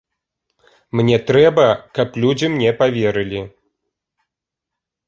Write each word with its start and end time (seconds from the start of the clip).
Мне 1.01 1.17
трэба, 1.27 1.67
каб 1.99 2.17
людзі 2.25 2.51
мне 2.55 2.71
паверылі. 2.81 3.41